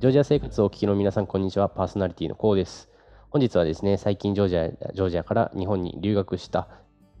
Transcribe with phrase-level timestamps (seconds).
[0.00, 1.68] ジョージア生活をお聞きの皆さん、こんにちは。
[1.68, 2.88] パーソナリティのコウです。
[3.30, 6.68] 本日はですね、最近ジョージアジョージアから日本に留学した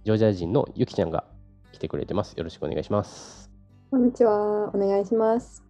[0.04, 1.24] ジョージア人のゆきちゃんが
[1.72, 2.34] 来てくれてます。
[2.34, 3.50] よろしくお願いします。
[3.90, 4.70] こんにちは。
[4.72, 5.64] お願いします。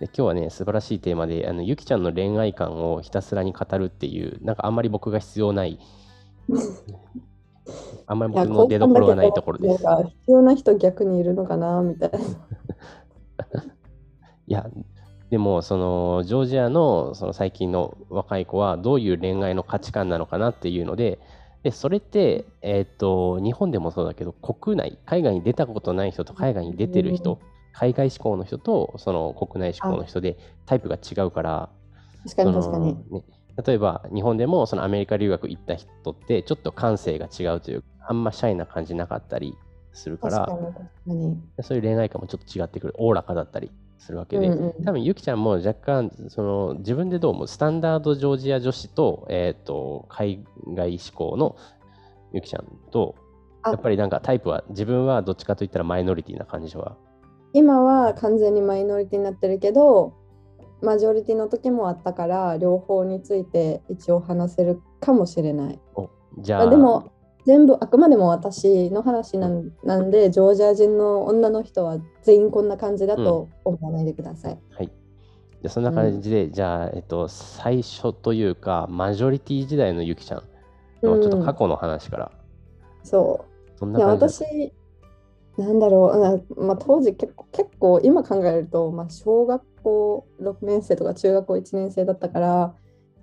[0.00, 5.78] で今日はね、素晴らしいテーマで、あのゆきちゃんの恋愛観をひたすらに語るっていう、なんかあんまり僕が必要ない、
[8.08, 9.84] あんまり僕の出どころがないところです。
[9.86, 12.18] 必要な人逆にいるのかなみたいな。
[14.48, 14.68] いや、
[15.30, 21.18] でも、そのジョージアのその最近の若い子はどういう恋愛の価値観なのかなっていうので、
[21.62, 27.40] でそれって、えー、と日本でもそうだけど、国内、海外に出たことない人と海外に出てる人、
[27.72, 31.70] 海外志向の人とその国内志向の人でタイプが違うから、
[32.24, 32.94] 確かに確かに。
[33.10, 33.24] ね、
[33.66, 39.56] 例えば日本でもそのアメリカ留学行った人ってちょっと感性が違うというか、あんまシャイな感じなかったり
[39.94, 40.46] するから。
[41.62, 44.84] そういう恋愛観もちょっと違ってくる、おおらかだったりするわけで、うんうん。
[44.84, 51.56] 多分ゆきちゃんも若干その自分でどうもスタンダードジョージア女子と,、えー、と海外志向の
[52.32, 53.14] ゆきちゃんと
[53.62, 53.70] あ。
[53.70, 56.96] やっぱりなんかタイプは自分はどっちかといったらマイノリティな感じは。
[57.52, 60.12] 今は完全にマイノリティになってるけど、
[60.82, 65.80] マジョリティの時もあったから、両方について一応話せるかもしれない。
[65.94, 67.12] おじゃああでも、
[67.44, 74.58] 全部あくまでも私の話なんなんで、ジョージア人の女の人は全員こんな感じだと思わないでください。
[74.70, 74.90] はい。
[75.62, 80.42] でそんな感じで、じゃあ、えっと、最初というかマジョリティ時代のゆきちゃん。
[81.04, 82.32] のちょっと過去の話から、
[83.02, 83.44] そ
[83.76, 83.78] う。
[83.78, 84.72] そんないや私
[85.56, 86.56] なんだろう。
[86.58, 92.74] な、まあ、当時結構結構今考えると、まあ、小学校6年生とか中学校1年生だったから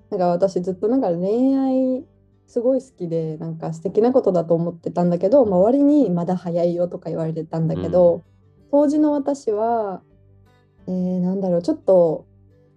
[0.09, 2.05] なんか私ずっとなんか恋愛
[2.51, 8.23] すごい好きでなんか素敵なことだと思ってたんだけど周りにまだ早いよとか言われてたんだけど、
[8.71, 10.01] 当時の私は、
[10.85, 12.25] えーなんだろうちょっと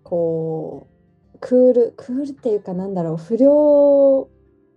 [0.05, 0.87] こ
[1.35, 4.29] うクールクールっていうかなんだろう不良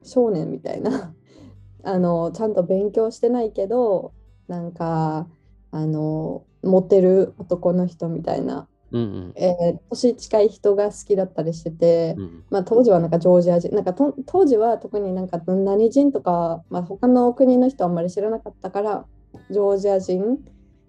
[0.02, 1.14] 少年みたいな
[1.84, 4.14] あのちゃんと勉強してないけど
[4.48, 5.28] なんか
[5.70, 9.34] あのモテる男の人みたいな、うんうん。
[9.36, 19.06] えー年近い人が好きだったりしてて、うんまあ、当時はなんかジョージア人なんかと当時は特になんか何人とか、まあ、他の国の人あんまり知らなかったから
[19.50, 20.38] ジョージア人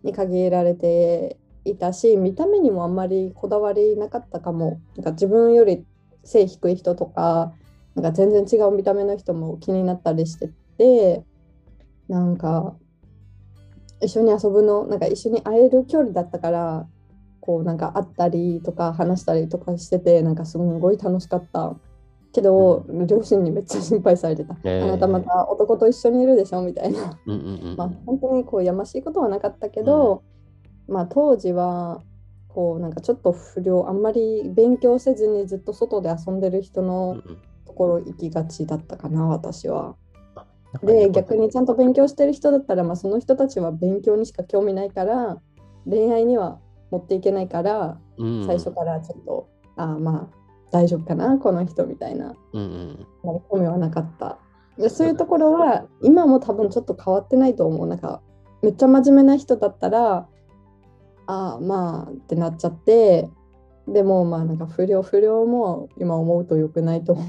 [0.03, 4.81] に限られていたし見た目にもあんまりこだわりなかったかも。
[4.97, 5.85] なんか自分より
[6.25, 7.53] 背低い人とか
[7.95, 11.25] なんか全然違う見た目の人も気になったりしてて
[12.09, 12.77] なんか
[14.01, 16.87] 一緒に遊ぶのなんか一緒に会える距離だったから
[17.49, 21.75] こうなんか会ったりとか話したりとかしててなんかすごい楽しかった。
[22.31, 24.85] けど、両親にめっちゃ心配されてた、えー。
[24.85, 27.19] あなたまた男と一緒にいるでしょみたいな。
[27.25, 30.23] うんうんうんまあ本当にこうやましいことはなかったけど、
[30.89, 32.03] まあ当時は
[32.49, 37.23] こうなんかちょっと不良あんまり勉強せずにずっと外で遊んでる人うんうのん。
[37.65, 39.97] ところ行きがちだったかな私は。
[40.83, 45.39] で逆にちゃんと勉強してる人だったら、まあ、その人たちは勉強にしか興味ないから
[45.87, 46.61] 恋愛には
[46.91, 48.47] 持っていけないからうん。
[48.47, 50.39] 最初からちょっと、ああまあ
[50.71, 52.35] 大丈夫かなこの人みたいな。
[52.53, 53.67] うんうん。
[53.67, 54.39] はなかった。
[54.77, 57.87] でそういうところは今も多分ちょっと変わってないと思う。
[57.87, 58.23] なんか
[58.63, 60.29] めっちゃ真面目な人だったら
[61.27, 63.29] ああまあってなっちゃって
[63.87, 67.27] でもまあなんか不良不良も今思うと良くないと思う。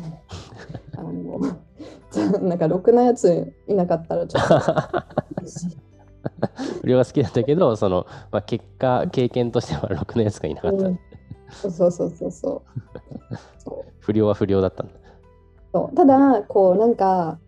[0.98, 1.40] あの
[2.42, 4.56] なんかろくなやついなかったらちょっと
[6.82, 10.88] 不良が好きだったけど、その、まあ、結果、経験としては ろくなやつがいなかった。
[10.88, 11.00] うん
[11.52, 12.64] そうそうそうそうそ
[13.66, 14.94] う 不良は不良だったんだ。
[15.74, 17.40] そうただこうなんか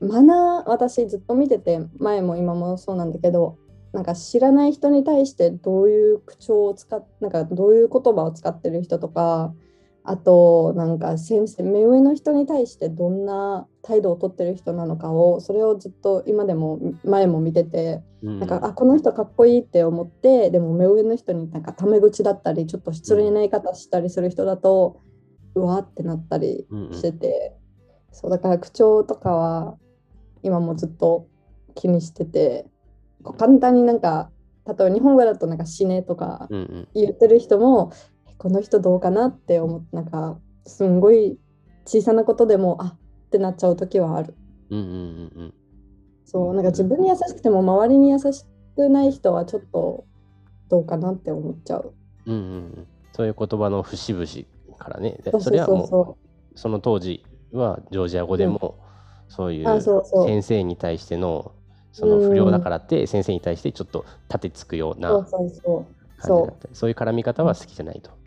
[0.00, 3.56] マナー私ずっと見てて前も今もそうなんだけど
[3.92, 9.52] なんか知らない人に対してどういう口調を使っなんかどういう言葉を使ってる人とか
[10.02, 18.38] あとなんか先生目上の人に対してどんな態度をとってる人なのかをそれをずっと今でも前も見ててうん。
[18.40, 25.02] なんかあこの人かっこいいって思ってでも目上の人になんかタメ口だったりちょっと失礼な言い方したりする人だと
[25.54, 26.92] うわってなったりうんうん。
[26.94, 27.56] してて、
[28.12, 29.76] そうだから口調とかは
[30.42, 31.26] 今もずっと
[31.74, 32.66] 気にしてて
[33.38, 34.30] 簡単になんか
[34.66, 36.88] 例えば日本語だとなんか死ねとかうんうん。
[36.94, 38.09] 言ってる人も、え
[38.40, 41.38] この人どうかなって思ってなんかすんごい
[41.84, 42.98] 小さなことでもあっ
[43.30, 44.34] てなっちゃう時はある。
[44.70, 45.54] うんうんうんうん。
[46.24, 48.46] そうなんか自分に優しくても周りに優し
[48.76, 50.06] くない人はちょっと
[50.70, 51.92] どうかなって思っちゃう。
[52.24, 52.86] うんうんうん。
[53.12, 54.26] そういう言葉の節々
[54.78, 55.18] からね。
[55.22, 56.16] でそうそうそれはも
[56.54, 57.22] うその当時
[57.52, 58.78] はジョージア語でも
[59.28, 60.26] そういうあそうそう。
[60.26, 61.52] 先生に対しての
[61.92, 65.60] その不良だからって先生に対してちょっと立てつくようなうそうそう。
[65.60, 65.86] そう。
[66.16, 66.74] 感じだったり。
[66.74, 68.19] そういう絡み方は好きじゃないと。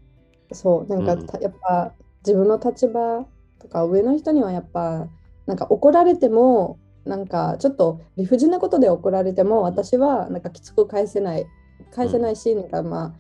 [0.54, 1.26] そうなんかうん。
[1.26, 1.94] たやっぱ
[2.26, 3.26] 自分の立場
[3.60, 5.08] とか上の人にはやっぱ
[5.46, 11.46] なんか怒られてもなんかちょっと理不尽なことで怒られても私はなんかきつく返せない
[11.92, 13.14] 返せないし、なんかまあ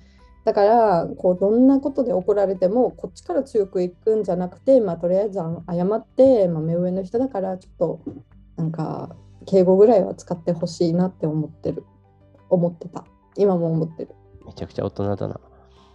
[0.45, 8.01] だからこうどんなことで怒られてもこっちから強くいくんじゃなくて、まあ、とりあえず謝って、まあ、目上の人だからちょっと
[8.57, 9.15] なんか
[9.45, 11.85] 敬語ぐらいは使ってほしいなって思ってる。
[12.49, 13.05] 思ってた。
[13.35, 14.09] 今も思ってる。
[14.45, 15.39] めちゃくちゃ大人だな。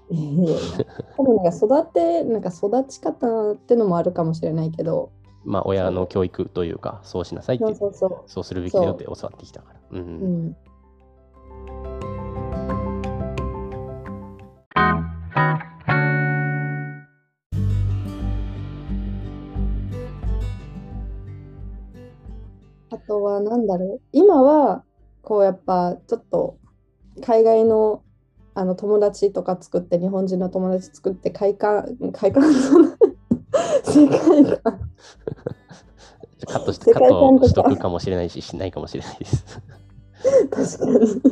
[1.17, 5.11] 多分なんか育てなんか育ち方ってのもあるかもしれないけど
[5.45, 9.81] まあ、親の教育というか、そうしなさいってそうそうそうするべきだよって教わってきたから。
[9.93, 9.99] うん。
[9.99, 10.03] う
[10.51, 10.57] ん
[22.91, 24.01] あとは何だろう？
[24.13, 24.83] 今は
[25.23, 26.59] こうやっぱちょっと
[27.23, 28.03] 海外の
[28.59, 34.19] あの友達とか作って日本人の友達作って快感快感世界
[34.61, 34.81] 観？
[36.45, 39.61] カットして、カットしとくかもしれないし、しないかもしれないです。
[40.51, 41.23] 確かに。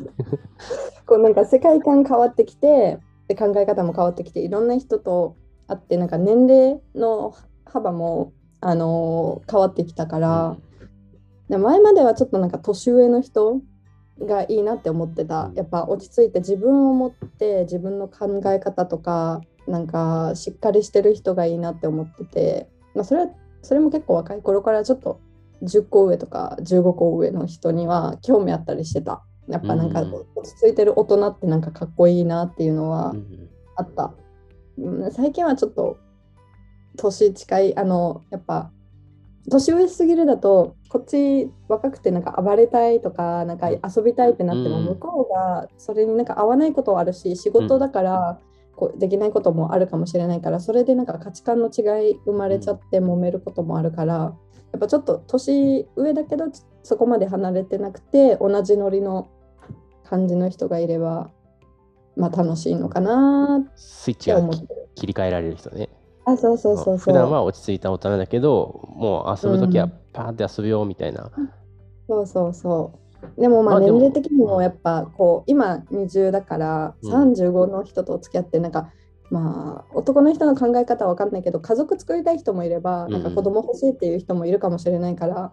[1.04, 5.34] こうなんか世界観変わってきてで考え方も変わってきていろんな人と
[5.66, 7.34] 会ってなんか年齢の
[7.64, 10.56] 幅も、あのー変わってきたから、
[11.48, 13.60] で前まではちょっとなんか年上の人
[14.20, 15.46] がいいなって思ってた。
[15.46, 15.54] うん。
[15.54, 23.28] やっぱ落ち着いて自分を持って自分の考え方とかなんかしっかりしてる人がいいなって思ってて、まあ、それは
[23.62, 25.20] それも結構若い頃からちょっと
[25.62, 29.22] 10個上とか15個上の人には興味あったりしてた。
[29.48, 30.14] やっぱなんかうん。
[30.14, 33.14] 落ち着いてる大人ってなんかかっこいいなっていうのは
[33.76, 34.12] あった、
[34.78, 35.98] うん、最近はちょっと
[36.96, 38.72] 年近いあのやっぱ
[39.48, 48.40] 年上すぎるだとこっち若くてなんか暴れたいとかなんか遊びたいってなってもうん向こうがそれになんか合わないことはあるし仕事だから
[48.74, 54.32] こうできないこともあるかもしれないからそれでなんか価値観の違い生まれちゃって揉めることもあるからや
[54.76, 56.46] っぱちょっと年上だけど
[56.82, 59.28] そこまで離れてなくて同じノリの
[60.04, 61.30] 感じの人がいれば
[62.16, 64.40] まあ楽しいのかなっスイッチてが。
[64.94, 65.90] 切り替えられる人ね。
[66.26, 66.96] あそうそうそうそう。
[66.98, 69.92] 普段は落ち着いた大人だけど、もう遊ぶときはうん。
[70.12, 71.30] パーって遊ぶよみたいな。
[72.08, 72.92] そうそうそ
[73.38, 73.40] う。
[73.40, 77.12] でもまあ年齢的にもやっぱこう今20だからうん。
[77.12, 78.90] 35の人と付き合ってなんか
[79.30, 83.12] まあ男の人の考え方は分かんないけど家族作りたい人もいればうん。
[83.12, 85.52] なんか子供欲しいっていう人もいるかもしれないから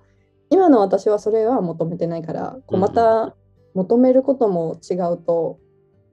[0.49, 3.35] 今の私はそれは求めてないからこうまた
[3.75, 5.59] 求めることも違うと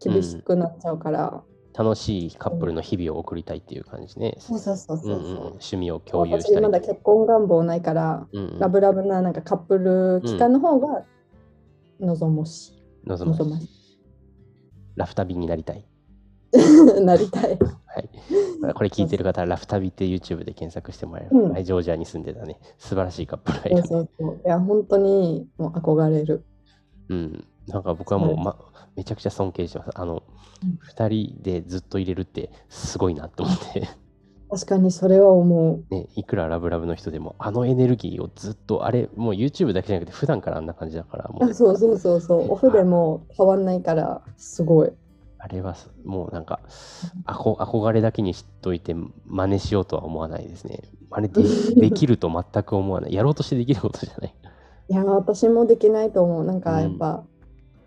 [0.02, 1.42] 厳しくなっちゃうから
[1.72, 4.36] 楽しいカップルの日々を送りたいっていう感じね。
[4.38, 5.36] そうそうそうそううんうん。
[5.38, 6.70] 趣味を共有したり私ま。
[6.70, 11.04] だ結婚願望ないからうんうんラブラブななんかカップル期間の方が
[12.00, 12.82] 望もしい。
[13.06, 13.68] 望望まましい
[14.96, 15.84] ラフ旅になりたい。
[17.02, 17.58] なりたい。
[17.86, 18.74] はい。
[18.74, 24.40] これ聞いてる方はラフ旅って YouTube で検索してもらえれば、うんはい、ジョージアに住んでたね、素晴らしいカップルがいるそうそうそう。
[24.44, 26.44] いや、本当にもう憧れる。
[27.08, 27.44] うん。
[27.70, 28.56] なんか僕はもう、ま、
[28.96, 29.90] めちゃくちゃ尊敬してます。
[29.94, 30.22] あの
[30.62, 33.88] うん、二、人でずっと入れるってすごいなと思って、
[34.50, 35.94] 確かにそれは思う。
[35.94, 42.52] ね、いくらラブラブの人でも、あのエネルギーをずっと、あれ、もう YouTube だけじゃなくて、普段からあんな感じだから、もうあ、そうそうそうそう。
[42.52, 44.92] オフでも変わんないから、すごい。
[45.42, 46.60] あれはすもうなんか
[47.24, 48.94] あこ憧れだけにしといて
[49.26, 50.82] 真似しようとは思わないですね。
[51.08, 53.14] 真似でできると全く思わない。
[53.14, 54.34] やろうとしてできることじゃない。
[54.90, 56.44] いや、私もできないと思う。
[56.44, 57.39] なんかうんやっぱ、うん、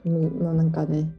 [0.10, 1.12] まあなんかね、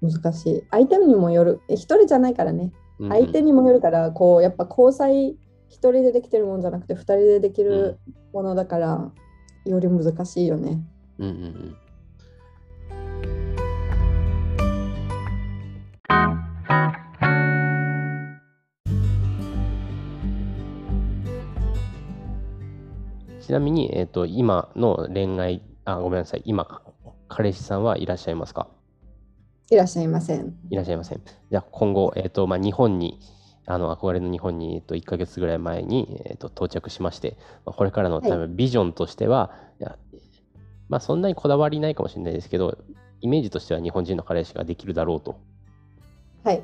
[0.00, 0.64] 難しい。
[0.70, 1.60] 相手にもよる。
[1.68, 2.72] え一人じゃないからね。
[3.08, 5.36] 相手にもよるから、こう、やっぱ交際
[5.68, 7.98] 一人でできてるもんじゃなくて、二人でできる
[8.32, 9.12] ものだから、
[9.64, 10.84] より難しいよね。
[11.18, 11.76] うんうんうん
[23.40, 26.82] ちなみに、えっと今の恋愛あごめんなさい今
[27.34, 28.68] 彼氏さんはいらっしゃいますか？
[29.70, 30.54] いらっしゃいません。
[30.70, 31.20] いらっしゃいません。
[31.50, 33.18] じゃあ今後、えっとまあ、日本に
[33.66, 39.96] あの憧れの日本に、えっと、1ヶ月ぐらい前に、えっと、到着しまして、まあ、これからのはい多分ビジョンとしては、いや
[40.88, 42.76] まあ、そんなにこだわりないかもしれないですけど、
[43.20, 45.36] イメージとしては日本人の彼氏ができるだろうと。
[46.44, 46.62] はい。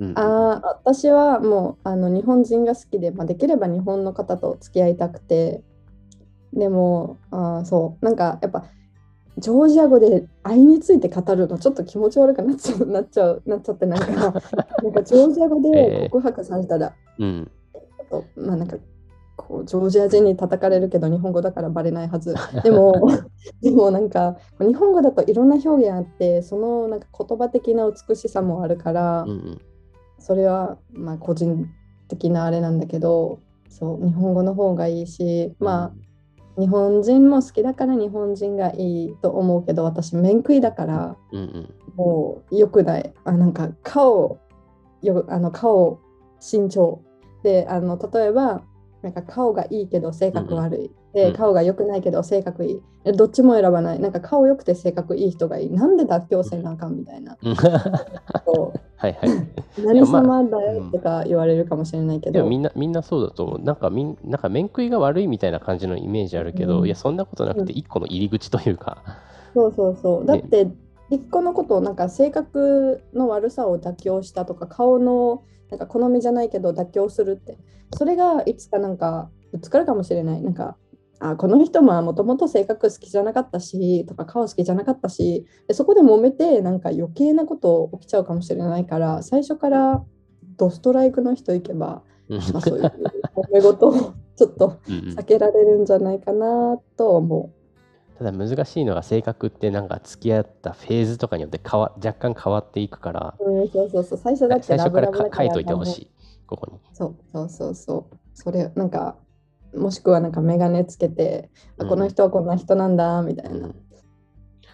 [0.00, 5.62] うんうんあー私はもうあの日本人が好きで、まあ、できれば日本の方と付き合いたくて
[6.52, 8.66] でもあーそうなんかやっぱ
[9.38, 14.06] ジョージア語で愛について語るのちょっと気持ち悪くなっちゃうなっちゃうなっちゃってなんか
[14.82, 17.50] なんかジョージア語で告白されたら、うん。
[17.74, 18.76] ちょっとまあなんか
[19.36, 22.34] こうジョージア人に叩かれるけど日本語だからバレないはず。
[22.64, 22.94] でも
[23.60, 29.60] でもなんか日本語だといろんな表現あってそのなんか言葉的な美しさもあるから、うんうん。
[30.18, 31.68] それはまあ個人
[32.08, 33.38] 的なあれなんだけど
[33.68, 36.05] そう日本語の方がいいしまあ
[36.58, 41.16] 日本人も好きだから日本人がいいと思うけど私面食いだから
[41.96, 43.52] もうよくないあなん。
[43.52, 44.38] か顔
[45.02, 46.00] よあの顔
[46.40, 47.02] 身長
[47.42, 48.62] であの例えば
[49.06, 51.32] なんか顔がいいけど性格悪い、うん。
[51.32, 52.82] で顔が良くないけど性格いい。
[53.04, 54.00] えどっちも選ばない。
[54.00, 55.70] なんか顔良くて性格いい人がいい。
[55.70, 57.38] なんで妥協せなあかんみたいな、
[58.98, 59.30] はいはい。
[59.30, 59.46] う
[59.86, 63.62] 何まあ様だよとか言われるかもしれないけど、でもみんなみんなそうだと思う。
[63.62, 66.86] なんかみんなんか面食いが悪いみたいな感じのイメージあるけど、うん。
[66.86, 69.04] いやそんなことなくて一個の入り口というか、
[69.54, 70.26] そうそうそう。
[70.26, 70.66] だって、
[71.10, 77.58] 一個のことをなんか性格の悪さを妥協したとか、顔のなんか好みじゃないけど妥協するって、
[77.96, 80.42] それがいつかなんかぶつかるかもしれない。
[80.42, 80.76] なんか、
[81.18, 90.04] あこの人ももともと性格好きじゃなかったし、とか顔好きじゃなかったし、でそこで揉めてなんか余計なこと起きちゃうかもしれないから、最初から
[90.56, 92.92] ドストライクの人いけば、そういう揉
[93.52, 97.50] め事をちょっと避けられるんじゃないかなと思
[98.18, 103.50] ただ難しいのが性格ってなんか付き合ったフェーズとかによって変わ若干変わっていくから、う。
[103.50, 104.18] うん、そうそうそう。
[104.18, 106.10] 最初だって最初から書いといてほしい、
[106.46, 106.80] ここに。
[106.94, 108.16] そうそうそうそう。
[108.34, 109.16] それなんか
[109.74, 113.66] もしくはなんか眼鏡つけて、あうんこの人はこんな人なんだみたいな。
[113.66, 113.86] うん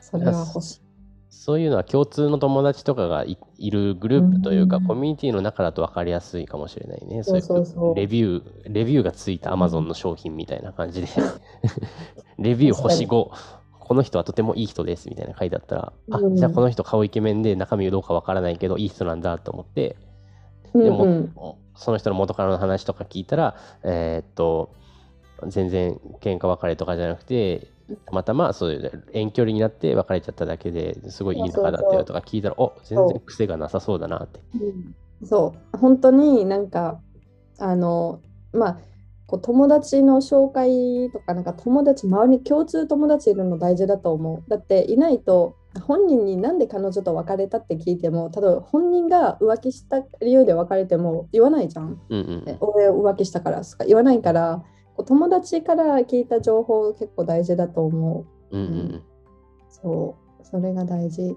[0.00, 0.80] それは欲しい。
[1.44, 4.86] そういうのは共通の友達とかがいいるグループというか、うん。
[4.86, 7.24] コミュニティの中だと分かりやすいかもしれないね。
[7.24, 7.92] そうそうそう。
[7.94, 11.08] いレビュー、レビューがついた Amazon の商品みたいな感じで、
[12.38, 16.34] レビュー星5、この人はとてもいい人ですみたいな書いてあったら、うん。
[16.34, 19.96] あ、じゃあこの人顔イケメンで中身どうか分からないけど、いい人なんだと思って、
[20.74, 21.34] うんでも、うん
[21.74, 24.72] その人の元からの話とか聞いたら、えーっと、
[25.48, 34.40] 全然喧嘩別れとかじゃなくて、たまたまそういう遠距離になって別れちゃっただけですごいいい仲だったよとか聞いたら、お全然癖がなさそうだなって。
[35.24, 35.76] そう。
[35.78, 37.00] 本当になんか
[37.58, 38.20] あの
[38.52, 38.78] まあ
[39.26, 44.50] こう友達の紹介とかなんか友達周りに共通友達いるの大事だと思う。
[44.50, 45.56] だっていないと
[45.86, 52.00] 本人になんで彼女と別れたって聞いても例えば本人が浮気した理由で別れても言わないじゃん。
[52.10, 54.62] うんうんえ俺浮気したからとか言わないから
[54.98, 58.56] 友達から聞いた情報結構大事だと思う。
[58.56, 59.02] うんうんうん。
[59.68, 60.44] そう。
[60.44, 61.36] それが大事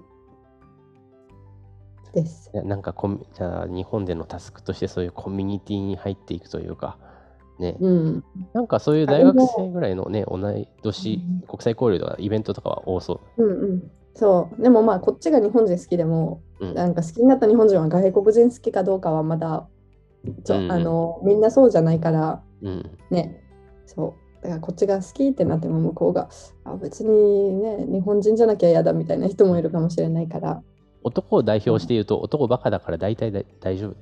[2.12, 2.50] です。
[2.52, 6.98] いやなんかコミじゃあ日本でのタスクとしてそういうコミュニティに入っていくというか、
[7.58, 8.24] ね、うん。
[8.52, 13.42] なんかそういう大学生ぐらいのね、同い年うん国際交流とかイベントとかは多そう。
[13.42, 13.90] んうん。
[14.14, 14.62] そう。
[14.62, 16.66] でもまあこっちが日本人好きでもう。
[16.66, 16.74] うん。
[16.74, 19.68] なんか好きになった日本人は外国人好きかどうかはまだ
[20.44, 20.72] ちょ、うんうん。
[20.72, 22.98] あのみんなそうじゃないからうん。
[23.10, 23.42] ね
[23.86, 24.42] そう。
[24.42, 26.28] だからこっちが好きってなっても向こうが
[26.64, 30.62] あ別にね日本人じゃなきゃ嫌だみたいな人もいるかもしれないから。
[31.06, 33.96] 男を代表して言うと、男バカだから大体だ大丈夫。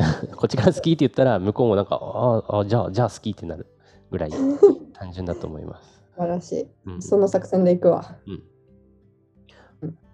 [0.36, 3.66] こっちが好きって言ったら、向こうもなんか、ああ、じゃあ、じゃあ好きってなる
[4.10, 4.30] ぐらい
[4.94, 6.02] 単純だと思います。
[6.16, 6.66] 素晴らしい。
[6.86, 7.02] うん。
[7.02, 8.16] その作戦でいくわ。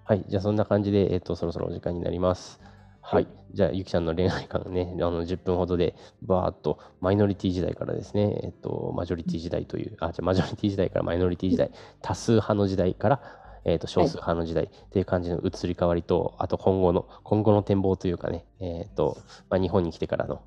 [0.03, 2.61] はい、じゃあそんな感じで、えっ、と、そろそろお時間になります。
[3.09, 3.33] はい、はい。
[3.53, 11.71] じゃあ、ゆきちゃんの恋愛観ね、 あの10分ほどで、バーっとマイノリティ時代からですね、えっ、と、マジョリティ時代という、あ、じゃあマジョリティ時代からマイノリティ時代、
[12.03, 13.21] 多数派の時代から、
[13.65, 19.19] えっ、と、少数派の時代っていう感じの移り変わりと、あと今後の、今後の展望というかね、えっ、と、
[19.51, 20.41] まあ、日本に来てからの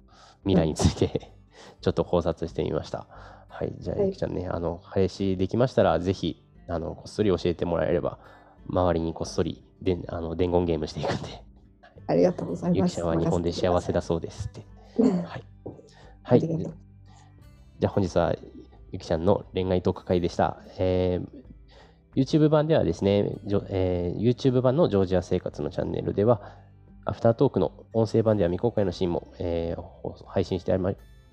[0.44, 1.32] 未来について、
[1.80, 3.08] ちょっと考察してみました。
[3.48, 8.20] はい、じゃあ、はいゆきちゃんね、あの、返しできましたら、ぜひ、あの、こっそり教えてもらえれば、
[8.68, 11.44] 周りにこっそりでんあの伝言ゲームしていくんで、
[12.10, 14.66] ありがとうございますゆきちゃんは日本で幸せだそうですって。
[15.28, 15.44] はい。
[16.24, 16.42] はい。
[16.42, 18.36] じゃあ本日は
[18.92, 20.58] ゆきちゃんの恋愛トーク会でした。
[20.78, 21.40] えー
[22.16, 23.38] YouTube 版ではですね、
[23.70, 26.42] えー YouTube 版のジョージア生活のチャンネルでは、
[27.06, 30.80] アフタートークの音声版では未公開のシーンも、えー配信してあ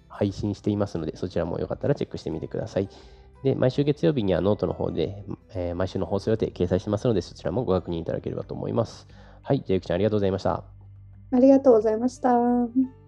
[0.09, 2.89] 配信していますので、そちらもよかったらチェックしてみてください。
[3.43, 9.09] で、毎週月曜日にはノートの方で、えー毎週の放送予定掲載してますので、そちらもご確認いただければと思います。
[9.47, 10.65] はい、じゃあゆきちゃんありがとうございました。
[11.31, 13.06] ありがとうございました。